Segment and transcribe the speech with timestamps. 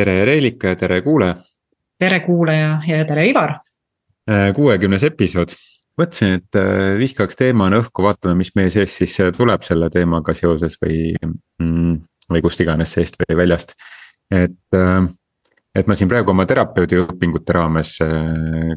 [0.00, 1.36] tere, Reelika ja tere, kuulaja.
[1.98, 3.56] tere, kuulaja ja tere, Ivar.
[4.30, 5.52] Äh, kuuekümnes episood,
[6.00, 10.34] mõtlesin, et äh, viskaks teemana õhku, vaatame, mis meie sees siis äh, tuleb selle teemaga
[10.36, 11.96] seoses või mm,.
[12.30, 13.74] või kust iganes seest või väljast,
[14.30, 14.78] et
[15.70, 17.92] et ma siin praegu oma terapeudi õpingute raames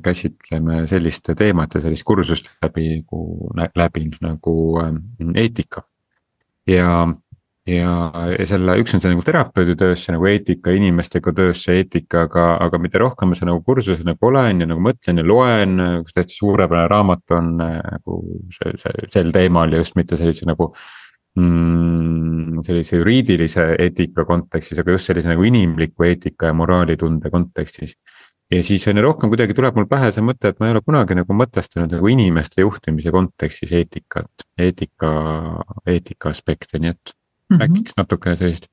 [0.06, 3.00] käsitleme sellist teemat ja sellist kursust läbi,
[3.78, 4.56] läbi nagu
[5.34, 5.82] eetika.
[6.70, 7.08] ja
[7.70, 7.92] ja,
[8.34, 13.02] ja selle, üks on see nagu terapeudi töösse nagu eetika, inimestega töösse eetika, aga, mida
[13.02, 16.92] rohkem ma seda nagu kursusel nagu olen ja nagu mõtlen ja loen, üks täitsa suurepärane
[16.92, 18.20] raamat on nagu
[18.56, 20.74] see, see sel teemal ja just mitte sellise nagu
[21.40, 22.66] mm,.
[22.68, 27.96] sellise juriidilise eetika kontekstis, aga just sellise nagu inimliku eetika ja moraalitunde kontekstis
[28.52, 31.16] ja siis aina rohkem kuidagi tuleb mul pähe see mõte, et ma ei ole kunagi
[31.18, 35.12] nagu mõtestanud nagu inimeste juhtimise kontekstis eetikat, eetika,
[35.90, 37.14] eetika aspekte, nii et
[37.54, 37.68] mm -hmm.
[37.68, 38.70] räägiks natuke sellist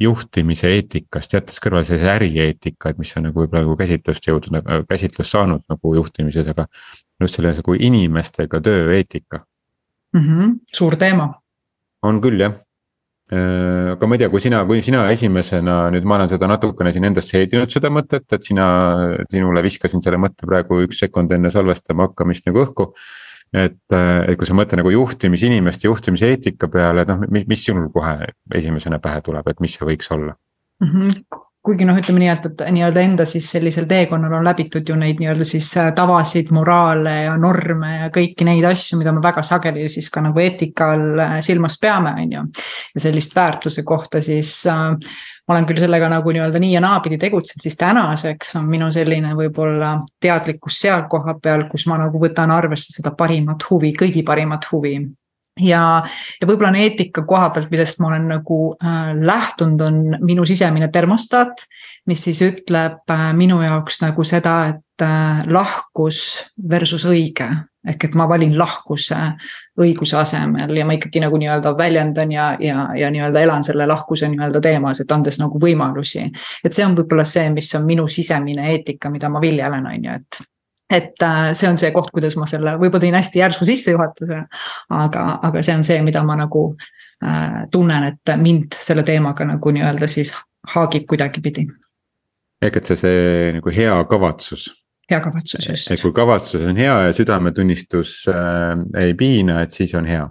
[0.00, 5.30] juhtimise eetikast, jättes kõrvale sellise ärieetika, et mis on nagu võib-olla nagu käsitlust jõudnud, käsitlust
[5.30, 6.66] saanud nagu juhtimises, aga.
[7.20, 9.44] just selle nagu inimestega tööeetika
[10.14, 10.20] mm.
[10.20, 10.54] -hmm.
[10.74, 11.34] suur teema.
[12.02, 12.54] on küll jah
[13.32, 16.92] äh, aga ma ei tea, kui sina, kui sina esimesena nüüd ma olen seda natukene
[16.92, 18.66] siin endas seedinud seda mõtet, et sina,
[19.30, 22.90] sinule viskasin selle mõtte praegu üks sekund enne salvestama hakkamist nagu õhku
[23.54, 27.46] et, äh, et kui sa mõtled nagu juhtimis, inimeste juhtimise eetika peale, et noh, mis,
[27.50, 30.90] mis sinul kohe esimesena pähe tuleb, et mis see võiks olla mm?
[30.90, 34.96] -hmm kuigi noh, ütleme nii, et, et nii-öelda enda siis sellisel teekonnal on läbitud ju
[35.00, 39.42] neid nii-öelda siis äh, tavasid, moraale ja norme ja kõiki neid asju, mida me väga
[39.46, 42.42] sageli siis ka nagu eetika all äh, silmas peame, on ju.
[42.94, 44.92] ja sellist väärtuse kohta siis äh,
[45.44, 49.34] ma olen küll sellega nagu nii-öelda nii ja naapidi tegutsenud, siis tänaseks on minu selline
[49.36, 54.64] võib-olla teadlikkus seal koha peal, kus ma nagu võtan arvesse seda parimat huvi, kõigi parimat
[54.72, 54.96] huvi.
[55.60, 55.82] Ja,
[56.40, 60.88] ja võib-olla on eetika koha pealt, millest ma olen nagu äh, lähtunud, on minu sisemine
[60.90, 61.62] termostaat,
[62.10, 66.24] mis siis ütleb äh, minu jaoks nagu seda, et äh, lahkus
[66.70, 67.52] versus õige
[67.88, 69.16] ehk et ma valin lahkuse
[69.80, 74.28] õiguse asemel ja ma ikkagi nagu nii-öelda väljendan ja, ja, ja nii-öelda elan selle lahkuse
[74.32, 76.24] nii-öelda teemas, et andes nagu võimalusi.
[76.64, 80.18] et see on võib-olla see, mis on minu sisemine eetika, mida ma viljelen, on ju,
[80.20, 80.42] et
[80.94, 84.42] et äh, see on see koht, kuidas ma selle, võib-olla tõin hästi järsu sissejuhatuse,
[84.94, 86.66] aga, aga see on see, mida ma nagu
[87.24, 90.34] äh, tunnen, et mind selle teemaga nagu nii-öelda siis
[90.74, 91.66] haagib kuidagipidi.
[92.64, 94.70] ehk et see, see nagu hea kavatsus
[95.10, 95.90] hea kavatsus just.
[95.90, 100.28] et kui kavatsus on hea ja südametunnistus äh, ei piina, et siis on hea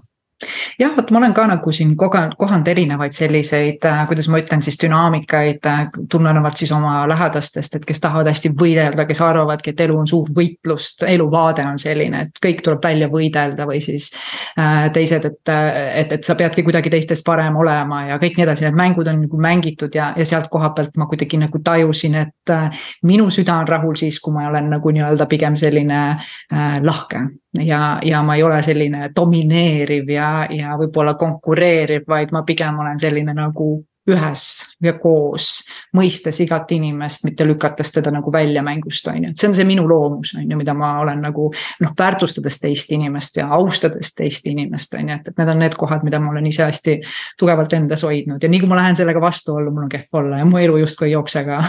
[0.79, 4.63] jah, vot ma olen ka nagu siin kogenud, kohanud erinevaid selliseid, äh, kuidas ma ütlen
[4.65, 9.83] siis dünaamikaid, äh, tulenevalt siis oma lähedastest, et kes tahavad hästi võidelda, kes arvavadki, et
[9.85, 14.11] elu on suur võitlus, eluvaade on selline, et kõik tuleb välja võidelda või siis
[14.59, 14.89] äh,.
[14.93, 18.79] teised, et, et, et sa peadki kuidagi teistest parem olema ja kõik nii edasi, need
[18.79, 22.53] mängud on nagu mängitud ja, ja sealt koha pealt ma kuidagi nagu tajusin, et
[23.07, 26.01] minu süda on rahul siis, kui ma olen nagu nii-öelda pigem selline
[26.83, 27.23] lahke
[27.61, 30.22] ja, ja ma ei ole selline domineeriv ja,
[30.53, 33.75] ja võib-olla konkureeriv, vaid ma pigem olen selline nagu
[34.09, 34.45] ühes
[34.83, 35.61] ja koos,
[35.95, 39.67] mõistes igat inimest, mitte lükates teda nagu välja mängust, on ju, et see on see
[39.67, 41.47] minu loomus, on ju, mida ma olen nagu
[41.83, 45.79] noh, väärtustades teist inimest ja austades teist inimest, on ju, et, et need on need
[45.79, 46.97] kohad, mida ma olen ise hästi
[47.39, 48.43] tugevalt endas hoidnud.
[48.43, 51.07] Ja nii kui ma lähen sellega vastuollu, mul on kehv olla ja mu elu justkui
[51.07, 51.63] ei jookse ka.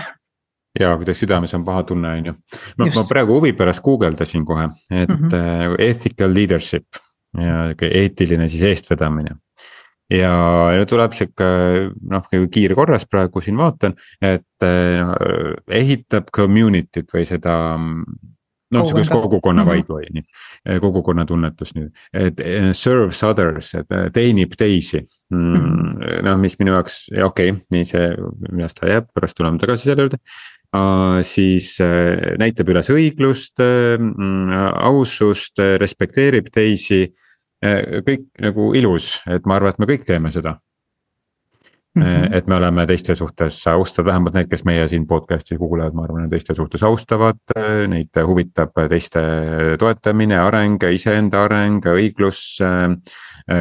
[0.80, 2.38] Ja kuidas südames on paha tunne, on ju.
[2.78, 5.76] ma, ma praegu huvi pärast guugeldasin kohe, et mm -hmm.
[5.78, 7.03] ethical leadership
[7.40, 9.38] ja eetiline siis eestvedamine.
[10.12, 10.34] ja
[10.76, 11.46] nüüd tuleb sihuke
[12.12, 14.66] noh, kiirkorras praegu siin vaatan, et
[15.00, 15.14] noh,
[15.72, 17.54] ehitab community't või seda
[18.74, 19.72] noh, sihukest kogukonna -hmm.
[19.72, 22.42] vibe'i on ju, kogukonna tunnetust nüüd, et
[22.76, 25.54] serves others, et teenib teisi mm.
[25.54, 26.22] -hmm.
[26.28, 28.10] noh, mis minu jaoks, okei okay,, nii see,
[28.50, 30.20] millest ta jääb, pärast tuleme tagasi selle juurde
[31.22, 34.00] siis äh, näitab üles õiglust, äh,
[34.82, 37.06] ausust, äh, respekteerib teisi.
[37.64, 40.58] Kõik nagu ilus, et ma arvan, et me kõik teeme seda
[41.94, 42.02] mm.
[42.02, 42.36] -hmm.
[42.36, 46.30] et me oleme teiste suhtes austavad, vähemalt need, kes meie siin podcast'i kuulavad, ma arvan,
[46.30, 47.40] teiste suhtes austavad,
[47.88, 49.20] neid huvitab teiste
[49.78, 52.58] toetamine, areng, iseenda areng, õiglus.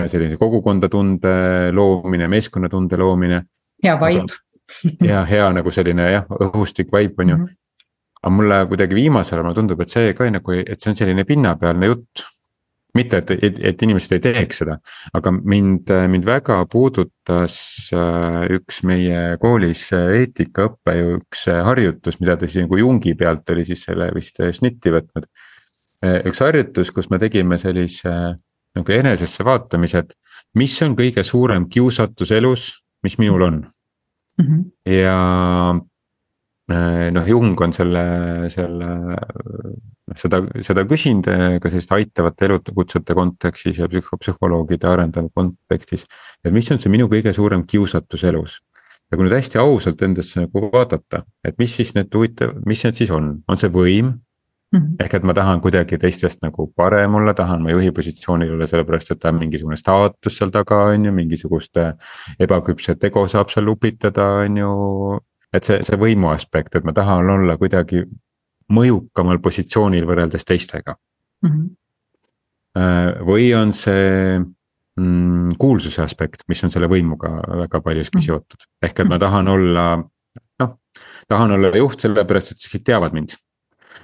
[0.08, 3.44] sellise kogukonda tunde loomine, meeskonnatunde loomine.
[3.84, 4.34] hea vibe
[5.12, 7.44] ja hea nagu selline jah, õhustik vibe on ju mm.
[7.44, 7.58] -hmm.
[8.24, 11.24] aga mulle kuidagi viimasel ajal mulle tundub, et see ka nagu, et see on selline
[11.24, 12.24] pinnapealne jutt.
[12.98, 14.78] Mitte, et, et, et inimesed ei teeks seda,
[15.18, 17.58] aga mind, mind väga puudutas
[17.96, 23.86] äh, üks meie koolis eetikaõppe üks harjutus, mida ta siis nagu Jungi pealt oli siis
[23.88, 25.30] selle vist snitti võtnud.
[26.28, 28.12] üks harjutus, kus me tegime sellise
[28.74, 30.16] nagu enesesse vaatamise, et
[30.60, 32.68] mis on kõige suurem kiusatus elus,
[33.06, 34.46] mis minul on mm.
[34.46, 34.64] -hmm.
[34.92, 35.18] ja,
[36.72, 38.04] noh, Jung on selle,
[38.54, 38.92] selle,
[40.08, 41.28] noh seda, seda küsinud
[41.60, 46.06] ka selliste aitavate elukutsete kontekstis ja psühhopsühholoogide arendamise kontekstis.
[46.44, 48.62] et mis on see minu kõige suurem kiusatus elus
[49.14, 52.98] ja kui nüüd hästi ausalt endasse nagu vaadata, et mis siis need huvitav, mis need
[52.98, 54.14] siis on, on see võim.
[54.74, 54.96] -hmm.
[55.00, 59.12] ehk et ma tahan kuidagi teistest nagu parem olla, tahan ma juhi positsioonil olla, sellepärast
[59.12, 61.78] et ta on mingisugune staatus seal taga, on ju, mingisugust
[62.40, 64.72] ebaküpset ego saab seal upitada, on ju.
[65.54, 68.04] Et see, see võimu aspekt, et ma tahan olla kuidagi
[68.74, 70.96] mõjukamal positsioonil võrreldes teistega
[71.44, 71.50] mm.
[71.50, 73.24] -hmm.
[73.28, 77.36] või on see mm, kuulsuse aspekt, mis on selle võimuga
[77.66, 78.26] väga paljuski mm.
[78.28, 79.88] seotud, ehk et ma tahan olla,
[80.64, 80.76] noh,
[81.28, 83.38] tahan olla juht sellepärast, et siis kõik teavad mind.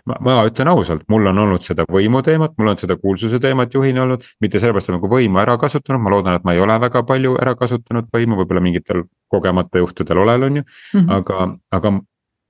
[0.05, 3.73] Ma, ma ütlen ausalt, mul on olnud seda võimu teemat, mul on seda kuulsuse teemat
[3.73, 6.63] juhina olnud, mitte sellepärast, et ma nagu võimu ära kasutanud, ma loodan, et ma ei
[6.63, 11.11] ole väga palju ära kasutanud võimu, võib-olla mingitel kogemata juhtudel olen, on ju mm, -hmm.
[11.17, 11.93] aga, aga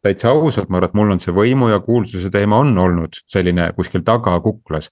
[0.03, 3.71] täitsa ausalt, ma arvan, et mul on see võimu ja kuulsuse teema on olnud selline
[3.75, 4.89] kuskil taga kuklas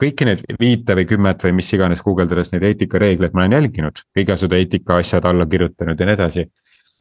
[0.00, 4.56] kõiki neid viite või kümmet või mis iganes guugeldades neid eetikareegleid ma olen jälginud, igasugused
[4.58, 6.46] eetika asjad alla kirjutanud ja nii edasi.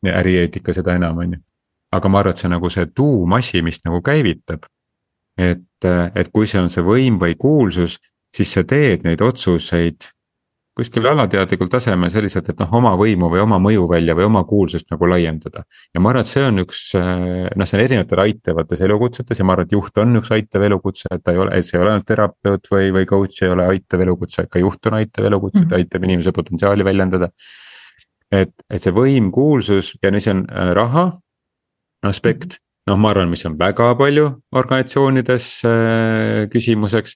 [0.03, 1.39] ärieetika seda enam, on ju.
[1.91, 4.65] aga ma arvan, et see nagu see tuumasi, mis nagu käivitab.
[5.37, 7.99] Et, et kui see on see võim või kuulsus,
[8.33, 10.13] siis sa teed neid otsuseid
[10.73, 15.05] kuskil alateadlikul tasemel selliselt, et noh, oma võimu või oma mõjuvälja või oma kuulsust nagu
[15.09, 15.63] laiendada.
[15.93, 19.53] ja ma arvan, et see on üks noh, see on erinevatel aitavates elukutsetes ja ma
[19.53, 21.93] arvan, et juht on üks aitav elukutse, et ta ei ole, et see ei ole
[21.93, 25.67] ainult terapeut või, või coach ei ole aitav elukutse, ka juht on aitav elukutse mm,
[25.67, 25.69] -hmm.
[25.69, 27.29] ta aitab inimese potentsiaali väljendada.
[28.31, 31.11] et, et see võim, kuulsus ja siis on äh, raha
[32.01, 32.57] aspekt
[32.89, 34.25] noh, ma arvan, mis on väga palju
[34.59, 37.15] organisatsioonides äh, küsimuseks.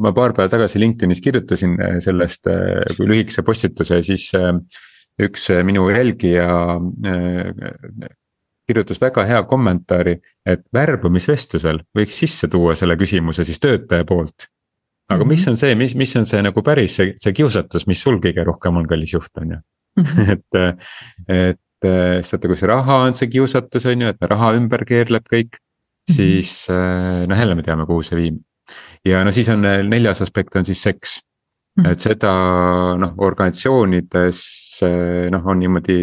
[0.00, 4.30] ma paar päeva tagasi LinkedInis kirjutasin äh, sellest äh, kui lühikese postituse, siis
[5.22, 6.48] üks minu jälgija
[8.66, 14.50] kirjutas väga hea kommentaari, et värbamisvestlusel võiks sisse tuua selle küsimuse siis töötaja poolt.
[15.08, 18.18] aga mis on see, mis, mis on see nagu päris see, see kiusatus, mis sul
[18.20, 19.60] kõige rohkem on, kallis juht, on ju.
[20.02, 20.32] -hmm.
[20.34, 20.82] et,
[21.28, 25.26] et et vaata, kui see raha on see kiusatus, on ju, et raha ümber keerleb
[25.28, 25.60] kõik.
[26.06, 28.38] siis eh, noh, jälle me teame, kuhu see viib.
[29.04, 31.20] ja no siis on eh, neljas aspekt on siis seks.
[31.76, 31.90] Mhm.
[31.92, 32.32] et seda
[32.96, 34.40] noh, organisatsioonides
[34.82, 35.98] eh, noh, on niimoodi.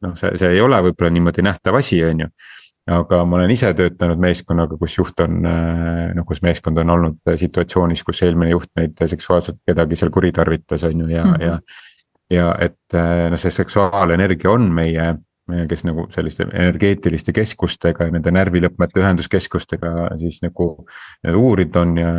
[0.00, 2.32] noh, see, see ei ole võib-olla niimoodi nähtav asi, on ju
[2.90, 8.02] aga ma olen ise töötanud meeskonnaga, kus juht on, noh kus meeskond on olnud situatsioonis,
[8.02, 11.44] kus eelmine juht neid seksuaalselt kedagi seal kuritarvitas, on ju, ja mm, -hmm.
[11.44, 11.58] ja
[12.30, 15.08] ja et äh, noh, see seksuaalenergia on meie,
[15.50, 20.70] meie, kes nagu selliste energeetiliste keskustega ja nende närvilõpmete ühenduskeskustega siis nagu.
[21.26, 22.14] uurinud on ja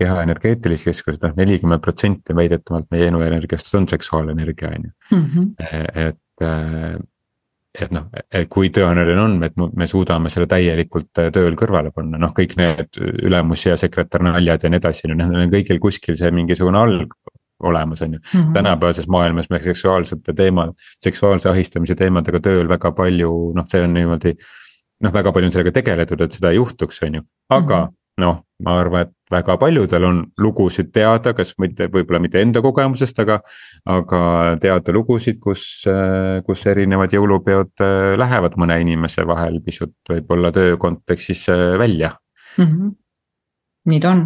[0.00, 5.18] keha energeetilised keskused, noh nelikümmend protsenti väidetavalt meie eluenergiast on seksuaalenergia, on ju.
[5.18, 5.50] Mhm.
[5.94, 7.02] et,
[7.74, 8.06] et noh,
[8.50, 13.66] kui tõenäoline on, et me suudame selle täielikult tööl kõrvale panna, noh, kõik need ülemus
[13.66, 17.14] ja sekretär naljad ja nii edasi, noh, neil on kõigil kuskil see mingisugune alg,
[17.62, 18.52] olemas, on ju mm -hmm..
[18.52, 24.34] tänapäevases maailmas me seksuaalsete teemal, seksuaalse ahistamise teemadega tööl väga palju, noh, see on niimoodi.
[25.02, 28.24] noh, väga palju on sellega tegeletud, et seda ei juhtuks, on ju, aga mm -hmm.
[28.24, 33.18] noh, ma arvan, et väga paljudel on lugusid teada, kas mitte, võib-olla mitte enda kogemusest,
[33.18, 33.40] aga.
[33.84, 35.84] aga teada lugusid, kus,
[36.46, 37.84] kus erinevad jõulupeod
[38.16, 41.46] lähevad mõne inimese vahel pisut võib-olla töö kontekstis
[41.78, 42.16] välja
[42.58, 42.64] mm.
[42.64, 43.03] -hmm
[43.84, 44.22] nii ta on.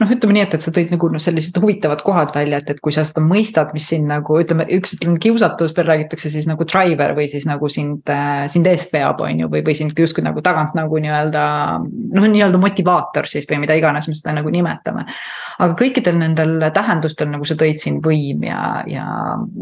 [0.00, 2.80] noh, ütleme nii, et, et sa tõid nagu noh, sellised huvitavad kohad välja, et, et
[2.80, 6.64] kui sa seda mõistad, mis sind nagu ütleme, üks ütleme kiusatus veel räägitakse siis nagu
[6.68, 10.24] driver või siis nagu sind, äh, sind eest veab, on ju, või, või sind justkui
[10.24, 11.42] nagu tagant nagu nii-öelda.
[12.16, 15.04] noh, nii-öelda motivaator siis või mida iganes me seda nagu nimetame.
[15.58, 19.06] aga kõikidel nendel tähendustel, nagu sa tõid siin võim ja, ja,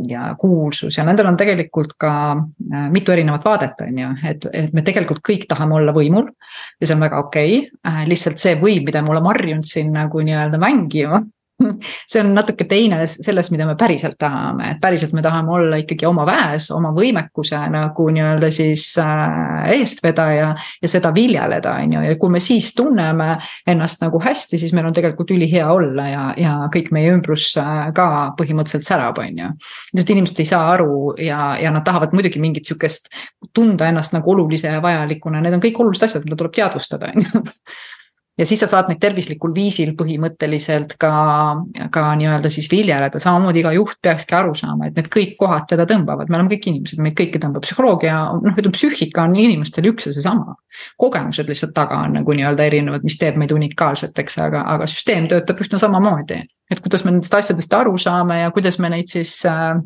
[0.07, 4.79] ja kuulsus ja nendel on tegelikult ka äh, mitu erinevat vaadet, on ju, et, et
[4.79, 6.31] me tegelikult kõik tahame olla võimul.
[6.79, 9.93] ja see on väga okei okay., äh, lihtsalt see võim, mida me oleme harjunud siin
[9.97, 11.25] nagu nii-öelda mängima
[12.11, 16.07] see on natuke teine sellest, mida me päriselt tahame, et päriselt me tahame olla ikkagi
[16.09, 20.51] oma väes, oma võimekuse nagu nii-öelda siis äh, eestvedaja.
[20.83, 23.31] ja seda viljeleda, on ju, ja kui me siis tunneme
[23.69, 27.91] ennast nagu hästi, siis meil on tegelikult ülihea olla ja, ja kõik meie ümbrus äh,
[27.97, 29.53] ka põhimõtteliselt särab, on ju.
[29.95, 33.11] sest inimesed ei saa aru ja, ja nad tahavad muidugi mingit sihukest
[33.55, 37.27] tunda ennast nagu olulise ja vajalikuna, need on kõik olulised asjad, mida tuleb teadvustada, on
[37.27, 37.45] ju
[38.41, 41.13] ja siis sa saad neid tervislikul viisil põhimõtteliselt ka,
[41.93, 45.85] ka nii-öelda siis viljeleda, samamoodi iga juht peakski aru saama, et need kõik kohad teda
[45.91, 50.09] tõmbavad, me oleme kõik inimesed, meid kõiki tõmbab psühholoogia, noh, ütleme psüühika on inimestel üks
[50.09, 50.57] ja seesama.
[51.01, 55.61] kogemused lihtsalt taga on nagu nii-öelda erinevad, mis teeb meid unikaalseteks, aga, aga süsteem töötab
[55.61, 56.43] üsna samamoodi.
[56.71, 59.77] et kuidas me nendest asjadest aru saame ja kuidas me neid siis äh,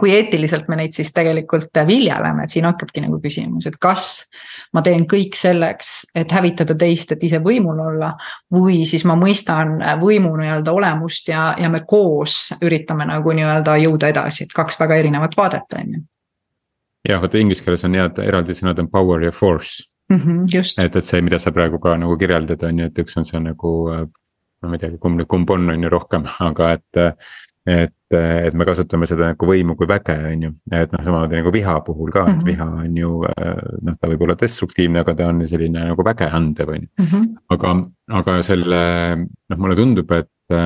[0.00, 4.26] kui eetiliselt me neid siis tegelikult viljeleme, et siin hakkabki nagu küsimus, et kas
[4.72, 8.12] ma teen kõik selleks, et hävitada teist, et ise võimul olla.
[8.52, 14.08] või siis ma mõistan võimu nii-öelda olemust ja, ja me koos üritame nagu nii-öelda jõuda
[14.14, 16.02] edasi, et kaks väga erinevat vaadet, on ju.
[17.08, 20.16] jah, vot inglise keeles on head eraldi sõnad on power ja force mm.
[20.18, 20.78] -hmm, just.
[20.78, 23.40] et, et see, mida sa praegu ka nagu kirjeldad, on ju, et üks on see
[23.40, 23.72] nagu
[24.62, 27.02] ma ei teagi, kumb, kumb on, on ju rohkem, aga et
[27.66, 31.52] et, et me kasutame seda nagu võimu kui väge, on ju, et noh, samamoodi nagu
[31.54, 32.40] viha puhul ka mm, -hmm.
[32.40, 33.10] et viha on ju
[33.88, 36.88] noh, ta võib olla destruktiivne, aga ta on selline nagu väge andev, on ju.
[37.04, 37.28] Mhm.
[37.54, 37.74] aga,
[38.20, 38.82] aga selle
[39.16, 40.58] noh, mulle tundub, et,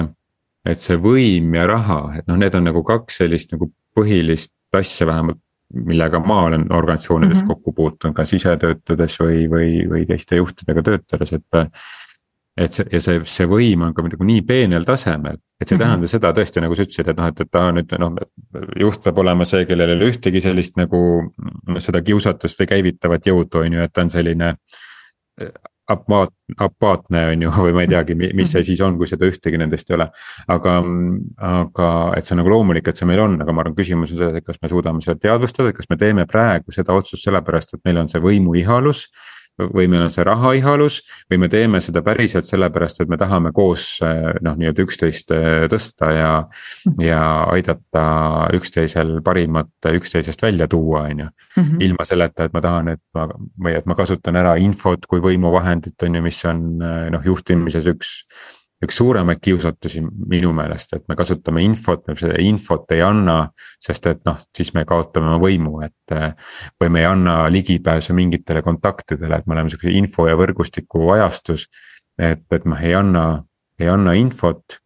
[0.65, 5.07] et see võim ja raha, et noh, need on nagu kaks sellist nagu põhilist asja
[5.07, 5.41] vähemalt
[5.75, 7.47] millega ma olen organisatsioonides mm -hmm.
[7.47, 11.73] kokku puutunud, kas ise töötades või, või, või teiste juhtidega töötades, et
[12.57, 15.79] et see ja see, see võim on ka nagu nii peenel tasemel, et see ei
[15.79, 15.89] mm -hmm.
[15.89, 18.19] tähenda seda tõesti, nagu sa ütlesid, et noh, et, et ta nüüd noh.
[18.77, 21.01] juht peab olema see, kellel ei ole ühtegi sellist nagu
[21.79, 24.57] seda kiusatust või käivitavat jõudu, on ju, et ta on selline.
[25.93, 29.59] apaat-, apaatne on ju, või ma ei teagi, mis see siis on, kui seda ühtegi
[29.59, 30.11] nendest ei ole.
[30.49, 30.83] aga,
[31.39, 34.19] aga et see on nagu loomulik, et see meil on, aga ma arvan, küsimus on
[34.19, 37.85] selles, et kas me suudame seda teadvustada, kas me teeme praegu seda otsust sellepärast, et
[37.85, 39.09] meil on see võimuihalus
[39.59, 43.87] või meil on see rahaihalus või me teeme seda päriselt sellepärast, et me tahame koos
[44.03, 46.33] noh, nii-öelda üksteist äh, tõsta ja.
[47.03, 47.23] ja
[47.53, 48.07] aidata
[48.57, 51.31] üksteisel parimat üksteisest välja tuua, on ju.
[51.57, 51.81] Mhm.
[51.81, 55.97] ilma selleta, et ma tahan, et ma või et ma kasutan ära infot kui võimuvahendit,
[56.03, 56.63] on ju, mis on
[57.13, 58.15] noh, juhtimises üks
[58.85, 63.39] üks suuremaid kiusatusi minu meelest, et me kasutame infot, me seda infot ei anna.
[63.81, 66.17] sest et noh, siis me kaotame oma võimu, et
[66.81, 71.69] või me ei anna ligipääsu mingitele kontaktidele, et me oleme sihukese info ja võrgustiku ajastus.
[72.19, 73.25] et, et noh, ei anna,
[73.81, 74.81] ei anna infot.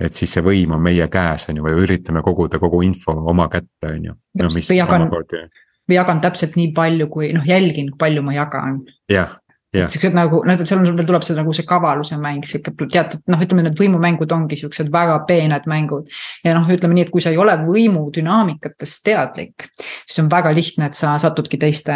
[0.00, 3.48] et siis see võim on meie käes, on ju, või üritame koguda kogu info oma
[3.48, 4.18] kätte, on ju.
[4.54, 5.48] mis omakorda
[5.88, 8.82] või jagan täpselt nii palju, kui noh, jälgin, palju ma jagan.
[9.10, 9.38] jah,
[9.76, 9.84] Yeah.
[9.92, 13.66] siuksed nagu, noh, seal on, tuleb see nagu see kavaluse mäng, sihuke teatud noh, ütleme
[13.66, 16.08] need võimumängud ongi siuksed väga peened mängud.
[16.40, 19.68] ja noh, ütleme nii, et kui sa ei ole võimudünaamikatest teadlik,
[20.08, 21.92] siis on väga lihtne, et sa satudki teiste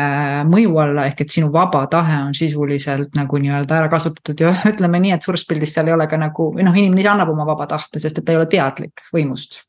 [0.53, 5.01] mõju alla, ehk et sinu vaba tahe on sisuliselt nagu nii-öelda ära kasutatud ja ütleme
[5.07, 7.71] nii, et suures pildis seal ei ole ka nagu noh, inimene ise annab oma vaba
[7.73, 9.63] tahte, sest et ta ei ole teadlik võimust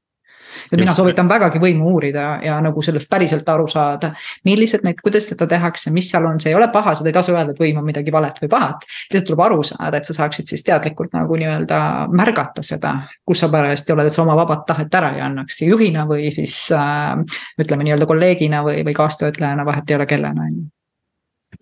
[0.72, 4.14] et mina soovitan vägagi võimu uurida ja nagu sellest päriselt aru saada.
[4.46, 7.34] millised need, kuidas seda tehakse, mis seal on, see ei ole paha, seda ei tasu
[7.36, 8.86] öelda, et võim on midagi valet või pahat.
[9.12, 11.80] lihtsalt tuleb aru saada, et sa saaksid siis teadlikult nagu nii-öelda
[12.12, 12.96] märgata seda,
[13.26, 16.56] kus sa parajasti oled, et sa oma vabat tahet ära ei annaks juhina või siis
[16.76, 17.18] äh,
[17.60, 20.72] ütleme nii-öelda kolleegina või, või kaastöötlejana, vahet ei ole kellena, on ju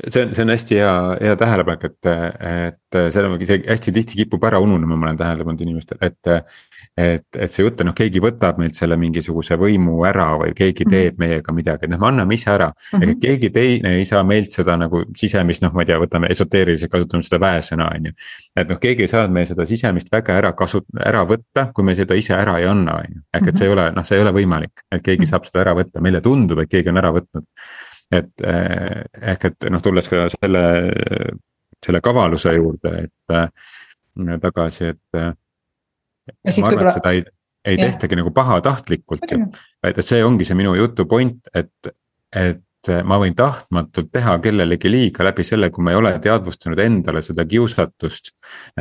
[0.08, 2.10] see on, see on hästi hea, hea tähelepanek, et,
[2.52, 6.36] et see on hästi tihti kipub ära ununema, ma olen tähele pannud inimestel, et.
[6.98, 10.86] Et, et see jutt, et noh, keegi võtab meilt selle mingisuguse võimu ära või keegi
[10.86, 10.92] mhm.
[10.92, 12.98] teeb meiega midagi, et noh, me anname ise ära mm.
[12.98, 13.10] -hmm.
[13.10, 16.92] ehk keegi teine ei saa meilt seda nagu sisemist, noh, ma ei tea, võtame esoteeriliselt,
[16.92, 18.18] kasutame seda väesõna, on ju.
[18.56, 21.96] et noh, keegi ei saa meil seda sisemist väge ära kasu-, ära võtta, kui me
[21.96, 23.24] seda ise ära ei anna, on ju.
[23.34, 25.32] ehk et see ei ole, noh, see ei ole võimalik, et keegi mhm.
[25.32, 27.48] saab seda ära võtta, meile tundub, et keegi on ära võtnud
[28.12, 30.64] et eh, ehk, et noh, tulles ka selle,
[31.80, 33.48] selle kavaluse juurde, et äh,
[34.44, 35.22] tagasi, et.
[36.28, 37.24] Ma arvan, et seda ei,
[37.66, 37.88] ei ja.
[37.88, 39.40] tehtagi nagu pahatahtlikult ju,
[39.84, 41.94] vaid et see ongi see minu jutu point, et,
[42.36, 47.22] et ma võin tahtmatult teha kellelegi liiga läbi selle, kui ma ei ole teadvustanud endale
[47.22, 48.32] seda kiusatust.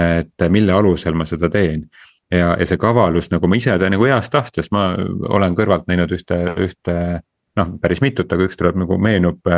[0.01, 1.85] et mille alusel ma seda teen
[2.31, 4.93] ja, ja see kavalus nagu ma ise teen nagu heast tahtest, ma
[5.29, 6.97] olen kõrvalt näinud ühte, ühte
[7.59, 9.51] noh, päris mitut, aga üks tuleb nagu meenub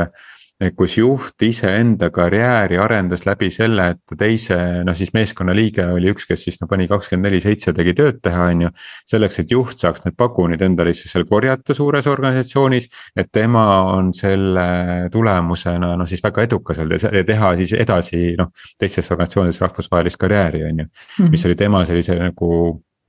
[0.77, 6.27] kus juht iseenda karjääri arendas läbi selle, et ta teise, noh siis meeskonnaliige oli üks,
[6.29, 8.71] kes siis no pani kakskümmend neli seitse tegi tööd teha, on ju.
[9.11, 12.89] selleks, et juht saaks need pagunid endale siis seal korjata suures organisatsioonis.
[13.17, 14.67] et tema on selle
[15.13, 20.65] tulemusena noh, siis väga edukas olnud ja teha siis edasi noh, teistes organisatsioonides rahvusvahelist karjääri,
[20.69, 20.87] on ju.
[21.29, 21.49] mis mhm.
[21.49, 22.53] oli tema sellise nagu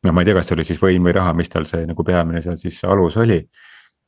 [0.03, 2.03] noh, ma ei tea, kas see oli siis võim või raha, mis tal see nagu
[2.03, 3.39] peamine seal siis alus oli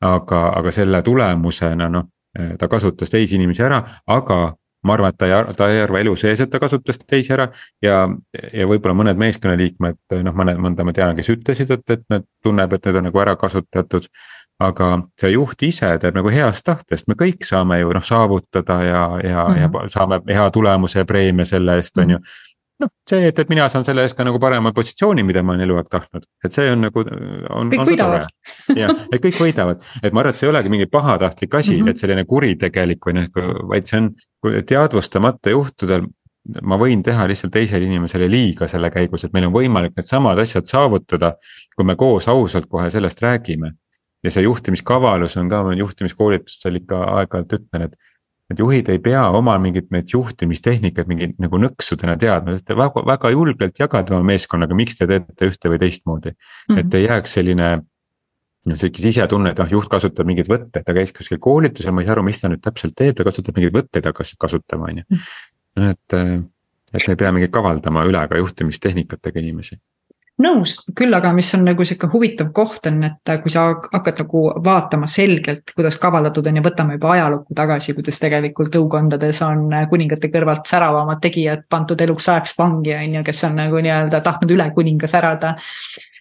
[0.04, 2.10] aga, aga selle tulemusena noh,
[2.58, 6.14] ta kasutas teisi inimesi ära, aga ma arvan, et ta ei, ta ei arva elu
[6.18, 7.48] sees, et ta kasutas teisi ära
[7.82, 8.04] ja,
[8.52, 12.72] ja võib-olla mõned meeskonnaliikmed, noh, mõned, mõnda ma tean, kes ütlesid, et, et nad tunneb,
[12.76, 14.08] et need on nagu ära kasutatud.
[14.56, 14.86] aga
[15.20, 19.42] see juht ise teeb nagu heast tahtest, me kõik saame ju noh saavutada ja, ja
[19.44, 19.60] mm, -hmm.
[19.60, 19.88] ja mhm.
[19.92, 22.18] saame hea tulemuse ja preemia selle eest, on ju
[22.82, 25.64] noh, see, et, et mina saan selle eest ka nagu parema positsiooni, mida ma olen
[25.66, 27.04] eluaeg tahtnud, et see on nagu,
[27.54, 27.70] on.
[27.72, 28.28] kõik võidavad.
[28.76, 31.80] jah, et kõik võidavad, et ma arvan, et see ei olegi mingi pahatahtlik asi mm,
[31.80, 31.90] -hmm.
[31.90, 33.40] et selline kuritegelik või noh,
[33.72, 34.12] vaid see on
[34.66, 36.06] teadvustamata juhtudel.
[36.62, 40.66] ma võin teha lihtsalt teisele inimesele liiga selle käigus, et meil on võimalik needsamad asjad
[40.66, 41.34] saavutada,
[41.74, 43.72] kui me koos ausalt kohe sellest räägime
[44.22, 47.98] ja see juhtimiskavalus on ka, ma juhtimiskoolitustel ikka aeg-ajalt ütlen, et
[48.52, 53.32] et juhid ei pea oma mingit neid juhtimistehnikat mingi nagu nõksudena teadma, te väga, väga
[53.34, 56.40] julgelt jagate oma meeskonnaga, miks te teete ühte või teistmoodi mm.
[56.70, 56.82] -hmm.
[56.82, 57.70] et ei jääks selline.
[58.66, 62.08] noh, sihuke sisetunne, et noh, juht kasutab mingeid võtteid, ta käis kuskil koolitusel, ma ei
[62.08, 65.18] saa aru, mis ta nüüd täpselt teeb, ta kasutab mingeid võtteid hakkas kasutama, on ju.
[65.78, 69.78] noh, et, et me ei pea mingeid kavaldama üle ka juhtimistehnikatega inimesi
[70.42, 74.42] nõus, küll aga, mis on nagu sihuke huvitav koht on, et kui sa hakkad nagu
[74.64, 80.30] vaatama selgelt, kuidas kavaldatud on ja võtame juba ajalukku tagasi, kuidas tegelikult tõukondades on kuningate
[80.32, 84.68] kõrvalt säravamad tegijad pandud eluks ajaks vangi, on ju, kes on nagu nii-öelda tahtnud üle
[84.76, 85.56] kuninga särada.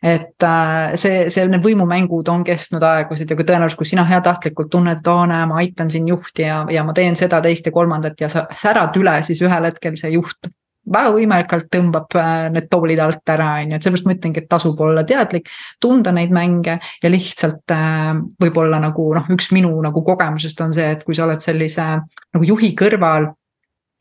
[0.05, 4.69] et äh, see, see, need võimumängud on kestnud aegusid ja kui tõenäoliselt, kui sina heatahtlikult
[4.69, 7.73] tunned, et aa näe, ma aitan siin juhti ja, ja ma teen seda, teist ja
[7.73, 10.51] kolmandat ja sa särad üle, siis ühel hetkel see juht
[10.93, 14.49] väga võimekalt tõmbab äh, need toolid alt ära, on ju, et seepärast ma ütlengi, et
[14.51, 15.49] tasub olla teadlik,
[15.81, 18.11] tunda neid mänge ja lihtsalt äh,
[18.41, 21.87] võib-olla nagu noh, üks minu nagu kogemusest on see, et kui sa oled sellise
[22.35, 23.31] nagu juhi kõrval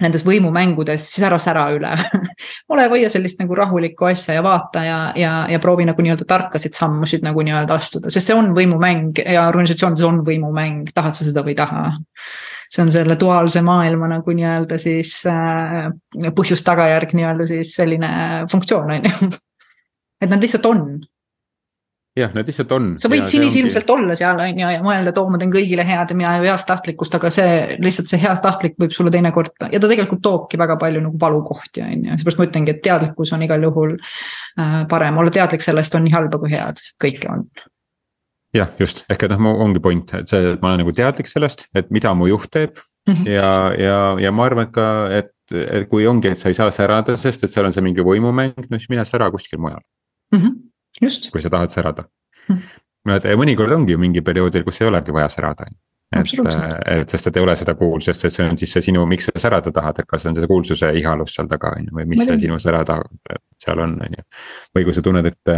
[0.02, 1.92] nendes võimumängudes, siis ära sära üle.
[2.72, 6.74] Ole, hoia sellist nagu rahulikku asja ja vaata ja, ja, ja proovi nagu nii-öelda tarkasid
[6.76, 11.46] sammusid nagu nii-öelda astuda, sest see on võimumäng ja organisatsioonides on võimumäng, tahad sa seda
[11.46, 11.86] või ei taha
[12.74, 15.88] see on selle duaalse maailma nagu nii-öelda siis äh,
[16.34, 18.12] põhjus-tagajärg nii-öelda siis selline
[18.50, 19.34] funktsioon, on ju.
[20.24, 20.86] et nad lihtsalt on.
[22.18, 22.88] jah, nad lihtsalt on.
[23.02, 24.06] sa võid sinisilmselt ongi...
[24.06, 26.48] olla seal, on ju, ja mõelda, et oo, ma teen kõigile head ja mina ju
[26.48, 30.60] heast tahtlikkust, aga see lihtsalt see heast tahtlik võib sulle teinekord ja ta tegelikult toobki
[30.60, 34.82] väga palju nagu valukohti, on ju, seepärast ma ütlengi, et teadlikkus on igal juhul äh,
[34.90, 37.46] parem, olla teadlik sellest on nii halba kui head, kõike on
[38.54, 41.68] jah, just, ehk et noh, ongi point, et see, et ma olen nagu teadlik sellest,
[41.74, 42.78] et mida mu juht teeb.
[43.08, 43.28] -hmm.
[43.28, 46.70] ja, ja, ja ma arvan, et ka, et, et kui ongi, et sa ei saa
[46.74, 49.82] särada, sest et seal on see mingi võimumäng, no siis mine sära kuskil mujal
[50.32, 50.38] mm.
[50.38, 50.54] -hmm.
[51.02, 51.30] just.
[51.32, 52.54] kui sa tahad särada mm.
[52.54, 52.78] -hmm.
[53.06, 55.66] no et mõnikord ongi ju mingi perioodil, kus ei olegi vaja särada.
[56.16, 56.28] et,
[56.86, 59.38] et sest, et ei ole seda kuulsust, et see on siis see sinu, miks sa
[59.38, 62.38] särada tahad, et kas on see kuulsuse ihalus seal taga on ju, või mis see
[62.38, 63.02] sinu särada
[63.58, 64.24] seal on, on ju.
[64.76, 65.54] või kui sa tunned, et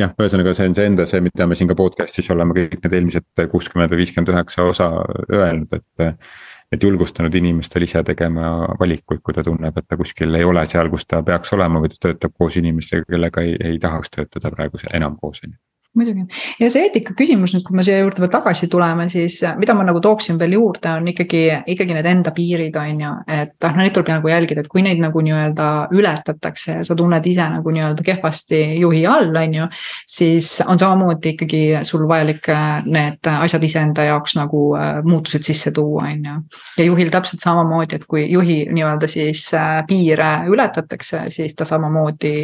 [0.00, 2.96] jah, ühesõnaga, see on see enda see, mida me siin ka podcast'is oleme kõik need
[2.98, 4.90] eelmised kuuskümmend või viiskümmend üheksa osa
[5.32, 6.26] öelnud, et.
[6.74, 8.48] et julgustanud inimestel ise tegema
[8.80, 11.92] valikuid, kui ta tunneb, et ta kuskil ei ole seal, kus ta peaks olema või
[11.92, 15.65] ta töötab koos inimestega, kellega ei, ei tahaks töötada praegu enam koos, on ju
[15.96, 16.26] muidugi
[16.60, 19.74] ja see eetika küsimus nüüd, kui me siia juurde veel tagasi tuleme, siis äh, mida
[19.76, 23.12] ma nagu tooksin veel juurde, on ikkagi, ikkagi need enda piirid, on ju.
[23.36, 27.26] et noh, neid tuleb nagu jälgida, et kui neid nagu nii-öelda ületatakse ja sa tunned
[27.26, 29.68] ise nagu nii-öelda kehvasti juhi all, on ju.
[30.16, 35.72] siis on samamoodi ikkagi sul vajalik äh, need asjad iseenda jaoks nagu äh, muutused sisse
[35.76, 36.36] tuua, on ju.
[36.78, 39.48] ja juhil täpselt samamoodi, et kui juhi nii-öelda siis
[39.88, 42.34] piire ületatakse, siis ta samamoodi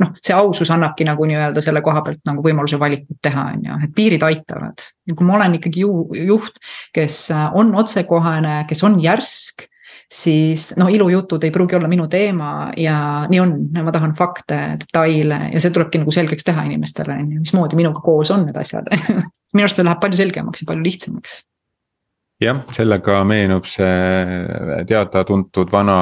[0.00, 3.64] noh, see ausus annabki nagu nii-öelda selle koha pealt nagu võimaluse võimaluse valikut teha, on
[3.64, 4.82] ju, et piirid aitavad.
[5.06, 6.58] ja kui ma olen ikkagi ju, juht,
[6.94, 9.66] kes äh, on otsekohene, kes on järsk
[10.12, 15.50] siis noh, ilujutud ei pruugi olla minu teema ja nii on, ma tahan fakte, detaile
[15.52, 18.86] ja see tulebki nagu selgeks teha inimestele, on ju, mismoodi minuga koos on need asjad.
[19.54, 21.40] Minu arust läheb palju selgemaks ja palju lihtsamaks
[22.42, 25.96] jah, sellega meenub see teada-tuntud vana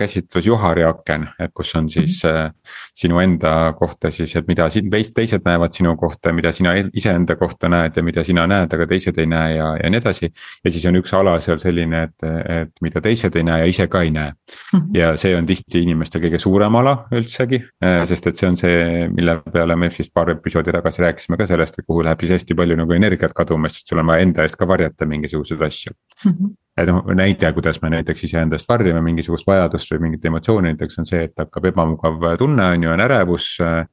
[0.00, 2.52] käsitlus juhari aken, et kus on siis mm -hmm.
[2.94, 7.68] sinu enda kohta siis, et mida siin teised näevad sinu kohta, mida sina iseenda kohta
[7.68, 10.30] näed ja mida sina näed, aga teised ei näe ja, ja nii edasi.
[10.64, 12.22] ja siis on üks ala seal selline, et,
[12.62, 14.80] et mida teised ei näe ja ise ka ei näe mm.
[14.80, 14.98] -hmm.
[14.98, 19.08] ja see on tihti inimeste kõige suurem ala üldsegi, äh, sest et see on see,
[19.08, 22.54] mille peale me siis paar episoodi tagasi rääkisime ka sellest, et kuhu läheb siis hästi
[22.54, 25.92] palju nagu energiat kaduma, sest sul on vaja enda eest ka varjata mingisuguseid asju
[26.24, 26.32] mm.
[26.32, 26.54] -hmm.
[26.76, 31.06] et noh, näide, kuidas me näiteks iseendast varjame mingisugust vajadust või mingit emotsiooni, näiteks on
[31.06, 33.84] see, et hakkab ebamugav tunne, on ju, on ärevus äh,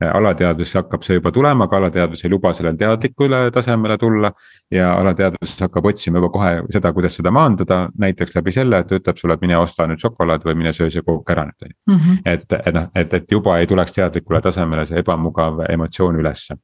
[0.00, 4.30] alateadvuses hakkab see juba tulema, aga alateadvus ei luba sellel teadlikule tasemele tulla.
[4.70, 9.16] ja alateadvuses hakkab otsima juba kohe seda, kuidas seda maandada, näiteks läbi selle, et ütleb
[9.16, 11.76] sulle, et mine osta nüüd šokolaad või mine söö see kook ära nüüd on ju.
[11.94, 12.22] Mhm.
[12.24, 16.56] et, et noh, et, et juba ei tuleks teadlikule tasemele see ebamugav emotsioon ülesse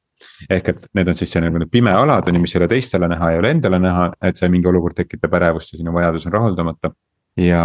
[0.49, 2.69] ehk et need on siis see nagu need pime alad on ju, mis ei ole
[2.71, 6.27] teistele näha, ei ole endale näha, et see mingi olukord tekitab ärevust ja sinu vajadus
[6.29, 6.93] on rahuldamata.
[7.37, 7.63] Ja,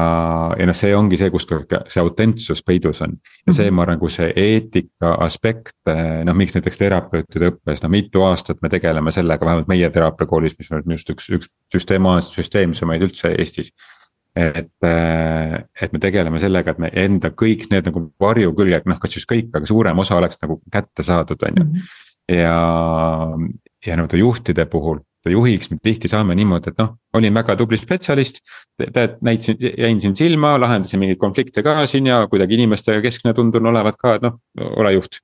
[0.59, 3.19] ja noh, see ongi see, kus see autentsus peidus on.
[3.47, 8.25] Ja see, ma arvan, kus see eetika aspekt, noh, miks näiteks terapeutide õppes, no mitu
[8.29, 13.35] aastat me tegeleme sellega, vähemalt meie teraapiakoolis, mis on just üks, üks süsteemaalselt süsteemsemaid üldse
[13.37, 13.73] Eestis.
[14.39, 19.29] Et, et me tegeleme sellega, et me enda kõik need nagu varjuküljed, noh, kas just
[19.31, 21.65] kõik, aga suurem osa oleks nagu kätte saadud, on ju.
[21.65, 21.89] Mhm.
[22.29, 22.57] Ja,
[23.87, 28.41] ja nii-öelda juhtide puhul juhiks me tihti saame niimoodi, et noh, olin väga tubli spetsialist.
[28.79, 33.67] tead, näitasin, jäin siin silma, lahendasin mingeid konflikte ka siin ja kuidagi inimestega keskne tundun
[33.67, 34.39] olevat ka, et noh,
[34.77, 35.21] ole juht.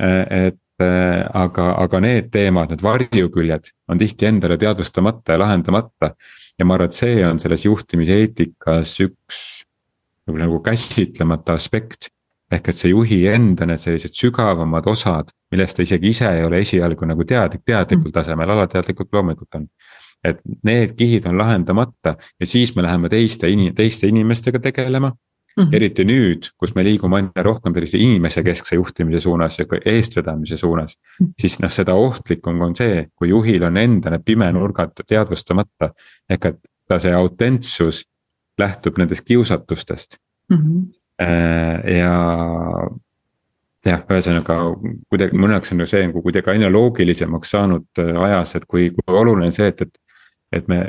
[0.00, 0.58] et,
[1.36, 6.14] aga, aga need teemad, need varjuküljed on tihti endale teadvustamata ja lahendamata.
[6.58, 9.40] ja ma arvan, et see on selles juhtimiseetikas üks
[10.26, 12.10] nagu, nagu käsitlemata aspekt.
[12.50, 16.58] Ehk et see juhi enda need sellised sügavamad osad, millest ta isegi ise ei ole
[16.64, 19.68] esialgu nagu teadlik, teadlikul tasemel, alateadlikult loomulikult on
[20.24, 25.12] et need kihid on lahendamata ja siis me läheme teiste in-, teiste inimestega tegelema
[25.56, 25.76] Mm -hmm.
[25.76, 30.96] eriti nüüd, kus me liigume aina rohkem sellise inimesekeskse juhtimise suunas ja ka eestvedamise suunas
[30.96, 31.26] mm.
[31.26, 31.32] -hmm.
[31.40, 35.90] siis noh, seda ohtlikum on see, kui juhil on enda need pimenurgad teadvustamata.
[36.30, 36.58] ehk et
[36.88, 38.06] ta see autentsus
[38.58, 40.16] lähtub nendest kiusatustest
[40.50, 40.56] mm.
[40.56, 40.99] -hmm.
[41.20, 42.14] Ja,
[43.86, 44.56] jah, ühesõnaga
[45.10, 48.88] kuidagi mõne jaoks on ju see nagu kuidagi aina loogilisemaks saanud äh, ajas, et kui,
[48.96, 50.00] kui oluline on see, et, et.
[50.60, 50.88] et me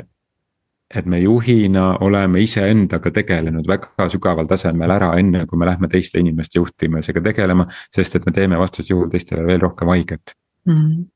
[0.92, 6.20] et me juhina oleme iseendaga tegelenud väga sügaval tasemel ära, enne kui me lähme teiste
[6.20, 10.34] inimeste juhtimisega tegelema, sest et me teeme vastasjuhul teistele veel rohkem haiget.
[10.68, 10.74] Mm.
[10.74, 11.06] -hmm..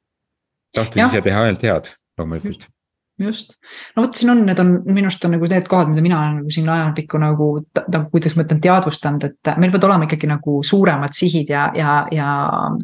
[0.81, 2.70] tahtes ise teha ainult head, loomulikult
[3.18, 3.55] just,
[3.96, 6.35] no vot, siin on, need on minu arust on nagu need kohad, mida mina olen
[6.42, 7.46] nagu siin ajapikku nagu,
[7.88, 11.94] nagu kuidas ma ütlen, teadvustanud, et meil peavad olema ikkagi nagu suuremad sihid ja, ja,
[12.12, 12.33] ja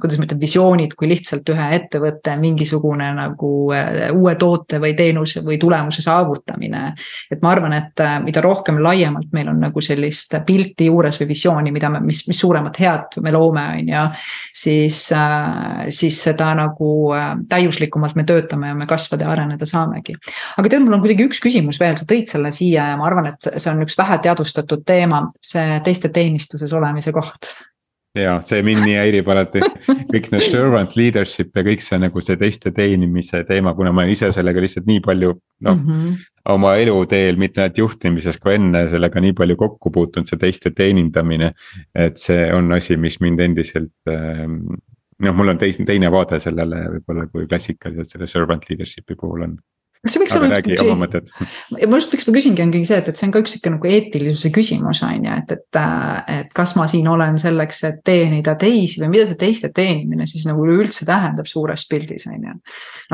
[0.00, 5.44] kuidas ma ütlen, visioonid, kui lihtsalt ühe ettevõtte mingisugune nagu äh, uue toote või teenuse
[5.44, 6.84] või tulemuse saavutamine.
[7.30, 11.28] et ma arvan, et äh, mida rohkem laiemalt meil on nagu sellist pilti juures või
[11.34, 14.08] visiooni, mida me, mis, mis suuremat head me loome, on ju.
[14.64, 17.12] siis, äh, siis seda nagu
[17.52, 20.16] täiuslikumalt me töötame ja me kasvada ja areneda saamegi
[20.56, 23.32] aga tead, mul on kuidagi üks küsimus veel, sa tõid selle siia ja ma arvan,
[23.32, 27.50] et see on üks vähe teadvustatud teema, see teiste teenistuses olemise koht
[28.18, 29.62] ja see mind nii häirib alati,
[30.12, 34.12] kõik need servant leadership ja kõik see nagu see teiste teenimise teema, kuna ma olen
[34.12, 35.32] ise sellega lihtsalt nii palju
[35.64, 36.18] noh mm -hmm.
[36.52, 41.52] oma eluteel, mitte ainult juhtimises, ka enne sellega nii palju kokku puutunud, see teiste teenindamine.
[41.94, 44.60] et see on asi, mis mind endiselt ähm,
[45.18, 49.56] noh, mul on teis-, teine vaade sellele võib-olla kui klassikaliselt selle servant leadership'i puhul on
[50.02, 51.28] kas see võiks olla räägi oma mõtted.
[51.86, 53.86] ma just, miks ma küsingi, ongi see, et, et see on ka üks sihuke nagu
[53.86, 55.78] eetilisuse küsimus, on ju, et, et.
[56.34, 60.48] et kas ma siin olen selleks, et teenida teisi või mida see teiste teenimine siis
[60.48, 62.54] nagu üleüldse tähendab suures pildis, on ju.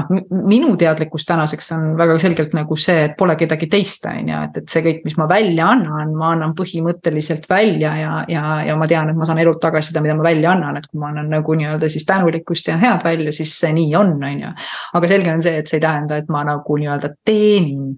[0.00, 0.12] noh,
[0.48, 4.56] minu teadlikkus tänaseks on väga selgelt nagu see, et pole kedagi teist, on ju, et,
[4.62, 8.88] et see kõik, mis ma välja annan, ma annan põhimõtteliselt välja ja, ja, ja ma
[8.88, 11.28] tean, et ma saan elult tagasi seda, mida ma välja annan, et kui ma annan
[11.36, 14.56] nagu nii-öelda siis tänulikkust ja head välja, siis see nii on, on ju.
[14.96, 17.96] aga selge on see, et see ei tähenda, et ma nagu nii-öelda teenin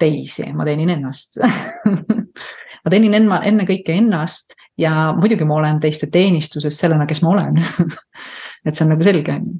[0.00, 1.40] teisi, ma teenin ennast
[2.84, 7.60] ma teenin enna, ennekõike ennast ja muidugi ma olen teiste teenistuses sellena, kes ma olen
[8.66, 9.58] et see on nagu selge, on ju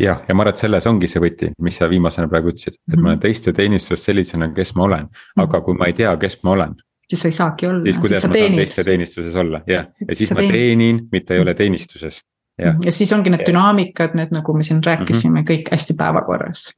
[0.00, 2.80] jah, ja ma arvan, et selles ongi see võti, mis sa viimasena praegu ütlesid, et
[2.80, 3.02] mm -hmm.
[3.02, 3.24] ma olen mhm.
[3.26, 5.64] teiste teenistuses sellisena, kes ma olen, aga mhm.
[5.64, 6.74] kui ma ei tea, kes ma olen.
[7.10, 7.82] siis sa ei saagi olla.
[7.82, 8.48] siis kuidas ma teenid.
[8.48, 12.22] saan teiste teenistuses olla, jah, ja siis, siis ma teenin, mitte ei ole teenistuses.
[12.58, 15.50] ja, ja siis ongi need dünaamikad, need nagu me siin rääkisime mm, -hmm.
[15.50, 16.70] kõik hästi päevakorras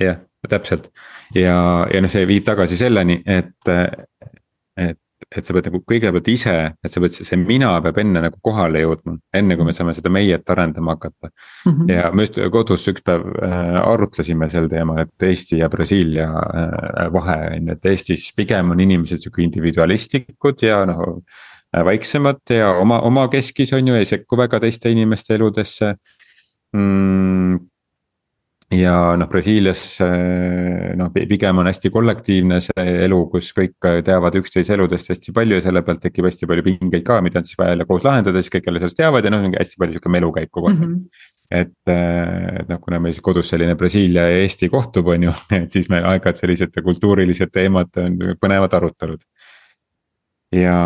[0.00, 0.90] jah, täpselt
[1.34, 3.72] ja, ja noh, see viib tagasi selleni, et,
[4.80, 8.38] et et sa pead nagu kõigepealt ise, et sa pead, see mina peab enne nagu
[8.42, 11.72] kohale jõudma, enne kui me saame seda meiet arendama hakata mm.
[11.72, 11.92] -hmm.
[11.92, 17.12] ja me just kodus üks päev äh, arutlesime sel teemal, et Eesti ja Brasiilia äh,
[17.12, 21.22] vahe on ju, et Eestis pigem on inimesed sihuke individualistlikud ja noh.
[21.70, 25.94] vaiksemad ja oma, omakeskis on ju, ei sekku väga teiste inimeste eludesse
[26.72, 27.69] mm,
[28.74, 29.82] ja noh, Brasiilias
[30.98, 35.64] noh, pigem on hästi kollektiivne see elu, kus kõik teavad üksteise eludest hästi palju ja
[35.64, 38.54] selle pealt tekib hästi palju pingeid ka, mida on siis vaja jälle koos lahendada, siis
[38.54, 40.94] kõik jälle sellest teavad ja noh, hästi palju sihuke melukäik kogu aeg mm.
[40.94, 45.34] -hmm et, et noh, kuna meil siis kodus selline Brasiilia ja Eesti kohtub, on ju,
[45.60, 49.24] et siis meil aeg-ajalt sellised kultuurilised teemad on põnevad arutelud.
[50.54, 50.76] ja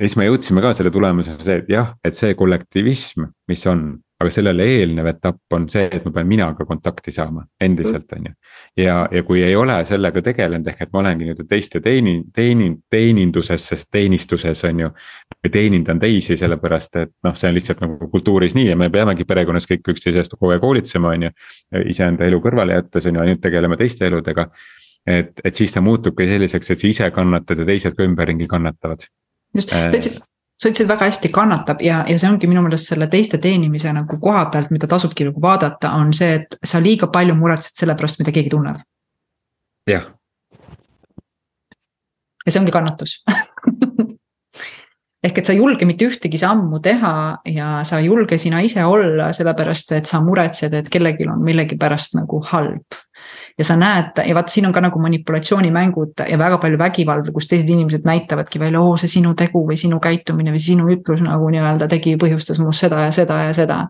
[0.00, 4.30] siis me jõudsime ka selle tulemusena see, et jah, et see kollektivism, mis on aga
[4.32, 8.32] sellele eelnev etapp on see, et ma pean minaga kontakti saama endiselt, on ju.
[8.80, 12.70] ja, ja kui ei ole sellega tegelenud, ehk et ma olengi nii-öelda teiste teeni-, teeni-,
[12.90, 14.90] teeninduses, sest teenistuses on ju.
[15.44, 19.26] või teenindan teisi, sellepärast et noh, see on lihtsalt nagu kultuuris nii ja me peamegi
[19.28, 21.34] perekonnas kõik üksteise eest kogu aeg hoolitsema, on ju.
[21.92, 24.48] iseenda elu kõrvale jättes on ju, ainult tegeleme teiste eludega.
[25.06, 29.04] et, et siis ta muutubki selliseks, et sa ise kannatad ja teised ka ümberringi kannatavad.
[29.54, 30.24] just, sa ütlesid
[30.56, 34.18] sa ütlesid väga hästi kannatab ja, ja see ongi minu meelest selle teiste teenimise nagu
[34.20, 38.20] koha pealt, mida tasubki nagu vaadata, on see, et sa liiga palju muretsed selle pärast,
[38.22, 38.80] mida keegi tunneb.
[39.90, 40.08] jah.
[42.46, 43.18] ja see ongi kannatus
[45.24, 47.12] ehk et sa ei julge mitte ühtegi sammu teha
[47.50, 52.18] ja sa ei julge sina ise olla, sellepärast et sa muretsed, et kellelgi on millegipärast
[52.18, 53.00] nagu halb
[53.58, 57.48] ja sa näed ja vaata, siin on ka nagu manipulatsioonimängud ja väga palju vägivalda, kus
[57.48, 61.48] teised inimesed näitavadki välja, oo, see sinu tegu või sinu käitumine või sinu ütlus nagu
[61.54, 63.80] nii-öelda tegi, põhjustas must seda ja seda ja seda.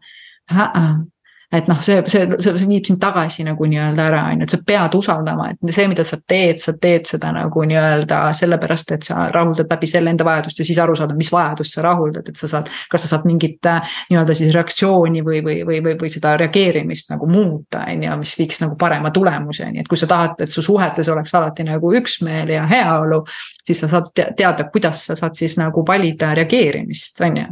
[1.53, 4.59] Et noh, see, see, see viib sind tagasi nagu nii-öelda ära, on ju, et sa
[4.67, 9.29] pead usaldama, et see, mida sa teed, sa teed seda nagu nii-öelda sellepärast, et sa
[9.35, 12.51] rahuldad läbi selle enda vajadust ja siis aru saada, mis vajadust sa rahuldad, et sa
[12.51, 12.71] saad.
[12.91, 17.13] kas sa saad mingit äh, nii-öelda siis reaktsiooni või, või, või, või, või seda reageerimist
[17.15, 20.65] nagu muuta, on ju, mis viiks nagu parema tulemuseni, et kui sa tahad, et su
[20.67, 23.23] suhetes oleks alati nagu üksmeel ja heaolu.
[23.65, 27.47] siis sa saad teada, kuidas sa saad siis nagu valida reageerimist, on ju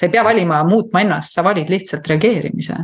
[0.00, 2.76] sa ei pea valima, muutma ennast, sa valid lihtsalt reageerimise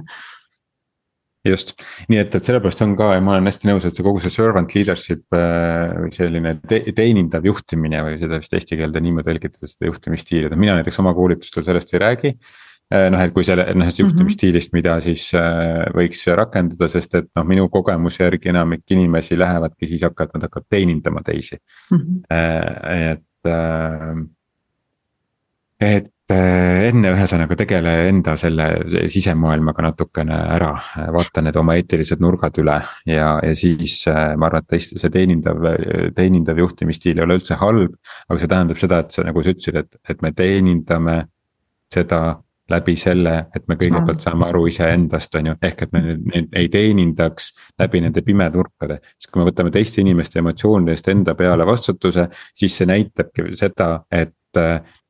[1.50, 1.74] just,
[2.10, 4.32] nii et, et sellepärast on ka ja ma olen hästi nõus, et see kogu see
[4.34, 9.70] servant leadership äh, või selline te, teenindav juhtimine või seda vist eesti keelde niimoodi tõlgitada,
[9.70, 13.68] seda juhtimisstiili, et mina näiteks oma koolitustel sellest ei räägi äh, noh, et kui selle,
[13.72, 14.08] noh, sellest mhm.
[14.10, 19.92] juhtimisstiilist, mida siis äh, võiks rakendada, sest et noh, minu kogemuse järgi enamik inimesi lähevadki
[19.92, 21.58] siis hakkavad, nad hakkavad teenindama teisi
[21.90, 21.98] mm.
[21.98, 23.14] -hmm.
[23.14, 23.22] et
[25.80, 28.64] et enne ühesõnaga tegele enda selle
[29.12, 30.72] sisemaailmaga natukene ära,
[31.14, 35.12] vaata need oma eetilised nurgad üle ja, ja siis äh, ma arvan, et tõesti see
[35.14, 35.68] teenindav,
[36.16, 37.94] teenindav juhtimisstiil ei ole üldse halb.
[38.26, 41.16] aga see tähendab seda, et sa nagu sa ütlesid, et, et me teenindame
[41.94, 42.20] seda
[42.70, 46.68] läbi selle, et me kõigepealt saame aru iseendast, on ju, ehk et me neid ei
[46.72, 48.98] teenindaks läbi nende pimenurkade.
[49.14, 53.92] sest kui me võtame teiste inimeste emotsioonide eest enda peale vastutuse, siis see näitabki seda,
[54.10, 54.34] et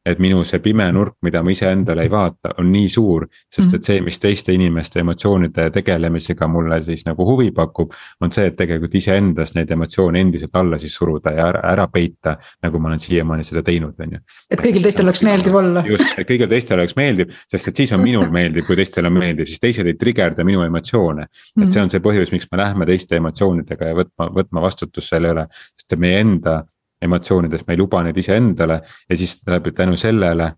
[0.07, 3.27] et minu see pime nurk, mida ma iseendale ei vaata, on nii suur.
[3.53, 7.93] sest et see, mis teiste inimeste emotsioonide tegelemisega mulle siis nagu huvi pakub,
[8.23, 12.37] on see, et tegelikult iseendas neid emotsioone endiselt alla siis suruda ja ära, ära peita.
[12.63, 14.23] nagu ma olen siiamaani seda teinud, on ju.
[14.51, 15.83] et kõigil teistel oleks meeldiv olla.
[15.89, 19.19] just, et kõigil teistel oleks meeldiv, sest et siis on minul meeldiv, kui teistele on
[19.19, 21.27] meeldiv, siis teised ei trigerda minu emotsioone.
[21.63, 25.35] et see on see põhjus, miks me lähme teiste emotsioonidega ja võtma, võtma vastutust selle
[25.35, 26.63] üle, sest et meie enda
[27.07, 30.53] emotsioonidest, me ei luba neid iseendale ja siis läbi tänu sellele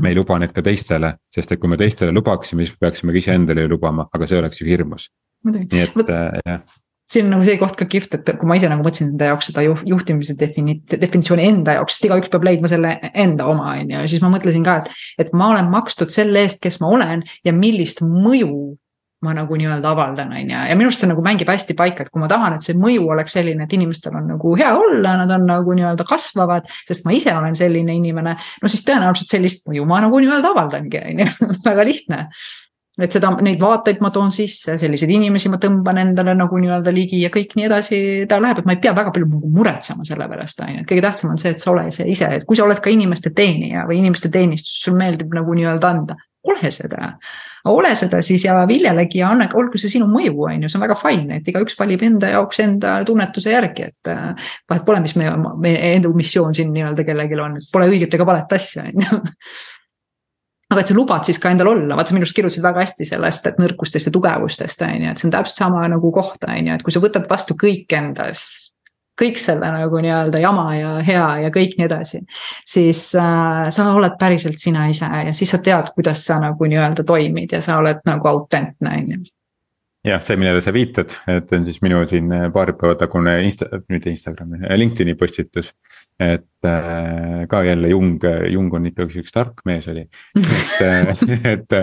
[0.00, 3.20] me ei luba neid ka teistele, sest et kui me teistele lubaksime, siis peaksime ka
[3.20, 5.10] iseendale lubama, aga see oleks ju hirmus.
[5.44, 6.62] nii et Võt, äh, jah
[7.12, 9.50] siin on nagu see koht ka kihvt, et kui ma ise nagu mõtlesin enda jaoks
[9.50, 13.98] seda juhtimise defini-, definitsiooni enda jaoks, sest igaüks peab leidma selle enda oma, on ju,
[13.98, 15.02] ja siis ma mõtlesin ka, et.
[15.26, 18.78] et ma olen makstud selle eest, kes ma olen ja millist mõju
[19.22, 22.10] ma nagu nii-öelda avaldan, on ju, ja minu arust see nagu mängib hästi paika, et
[22.10, 25.30] kui ma tahan, et see mõju oleks selline, et inimestel on nagu hea olla, nad
[25.36, 26.66] on nagu nii-öelda kasvavad.
[26.88, 31.04] sest ma ise olen selline inimene, no siis tõenäoliselt sellist mõju ma nagu nii-öelda avaldangi,
[31.06, 31.30] on ju,
[31.68, 32.26] väga lihtne.
[33.02, 37.22] et seda, neid vaateid ma toon sisse, selliseid inimesi ma tõmban endale nagu nii-öelda ligi
[37.22, 40.26] ja kõik nii edasi ta läheb, et ma ei pea väga palju nagu muretsema selle
[40.28, 42.58] pärast, on ju, et kõige tähtsam on see, et sa ole see ise, et kui
[42.58, 46.18] sa oled ka inimeste teenija või inimeste teenistus, sul meeldib nagu nii-öelda anda,
[46.50, 47.14] ole seda
[47.70, 50.86] ole seda siis ja viljelegi ja anna, olgu see sinu mõju, on ju, see on
[50.86, 54.10] väga fine, et igaüks valib enda jaoks enda tunnetuse järgi, et.
[54.10, 58.18] Äh, vahet pole, mis meie, meie enda missioon siin nii-öelda kellelgi on, et pole õiget
[58.18, 59.22] ega valet asja, on ju
[60.72, 63.06] aga et sa lubad siis ka endal olla, vaata sa minu arust kirjutasid väga hästi
[63.10, 66.70] sellest, et nõrkustest ja tugevustest on ju, et see on täpselt sama nagu koht on
[66.70, 68.71] ju, et kui sa võtad vastu kõik endas
[69.20, 72.22] kõik selle nagu nii-öelda jama ja hea ja kõik nii edasi.
[72.64, 77.04] siis äh, sa oled päriselt sina ise ja siis sa tead, kuidas sa nagu nii-öelda
[77.04, 79.22] toimid ja sa oled nagu autentne, on ju
[80.06, 84.10] jah, see, millele sa viitad, et on siis minu siin paari päeva tagune Insta, mitte
[84.10, 85.72] Instagrami, LinkedIn'i postitus.
[86.22, 88.18] Et äh, ka jälle Jung,
[88.50, 90.04] Jung on ikkagi üks tark mees oli,
[90.38, 91.76] et, et,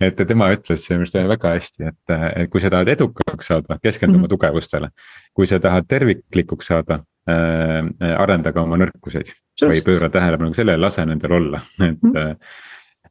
[0.00, 4.16] et tema ütles minu arust väga hästi, et, et kui sa tahad edukaks saada, keskendu
[4.16, 4.34] oma mm -hmm.
[4.34, 4.90] tugevustele.
[5.34, 11.32] kui sa tahad terviklikuks saada äh,, arendage oma nõrkuseid või pööra tähelepanu sellele, lase nendel
[11.32, 12.12] olla, et mm.
[12.12, 12.36] -hmm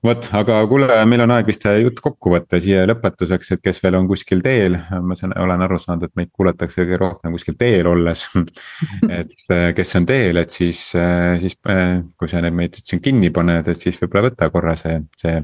[0.08, 3.98] vot, aga kuule, meil on aeg vist jutt kokku võtta siia lõpetuseks, et kes veel
[4.00, 7.90] on kuskil teel, ma saan, olen aru saanud, et meid kuulatakse kõige rohkem kuskil teel
[7.92, 8.26] olles.
[9.20, 13.04] et äh, kes on teel, et siis, äh, siis äh, kui sa need meid siin
[13.04, 15.42] kinni paned, et siis võib-olla võta korra see, see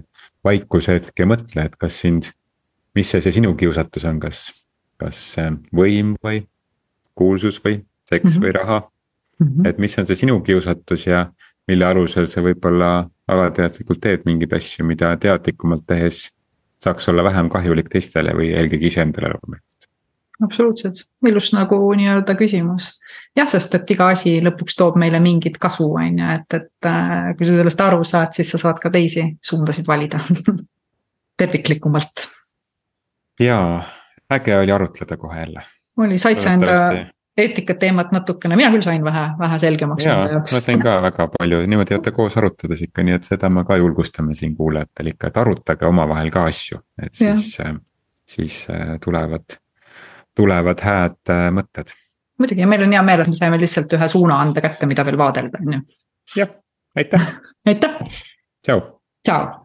[0.47, 2.31] vaikushetk ja mõtle, et kas sind.
[2.93, 4.51] mis see, see sinu kiusatus on, kas,
[5.01, 5.19] kas
[5.73, 6.43] võim või
[7.17, 8.43] kuulsus või seks mm -hmm.
[8.43, 8.79] või raha
[9.39, 9.47] mm.
[9.47, 9.69] -hmm.
[9.69, 11.25] et mis on see sinu kiusatus ja
[11.67, 12.93] mille alusel sa võib-olla
[13.31, 16.27] alateadlikult teed mingeid asju, mida teadlikumalt tehes
[16.83, 19.87] saaks olla vähem kahjulik teistele või eelkõige iseendale loomulikult.
[20.43, 22.91] absoluutselt, ilus nagu nii-öelda küsimus.
[23.35, 27.31] jah, sest et iga asi lõpuks toob meile mingit kasu, on ju, et, et äh,
[27.37, 30.19] kui sa sellest aru saad, siis sa saad ka teisi suundasid valida
[31.39, 32.27] terviklikumalt.
[33.39, 33.83] jaa,
[34.31, 35.67] äge oli arutleda kohe jälle.
[35.97, 36.79] oli, said sa enda
[37.37, 40.05] eetikateemat natukene, mina küll sain vähe, vähe selgemaks.
[40.05, 43.65] jaa, ma sain ka väga palju, niimoodi olete koos arutades ikka, nii et seda me
[43.65, 47.73] ka julgustame siin kuulajatele ikka, et arutage omavahel ka asju, et siis, äh,
[48.35, 49.57] siis äh, tulevad,
[50.37, 51.95] tulevad hääd äh, mõtted.
[52.39, 55.05] muidugi ja meil on hea meel, et me saime lihtsalt ühe suuna anda kätte, mida
[55.05, 55.83] veel vaadelda, on ju.
[56.37, 56.55] jah,
[56.97, 57.29] aitäh
[57.73, 57.99] aitäh.
[58.61, 58.87] tšau.
[59.25, 59.62] tšau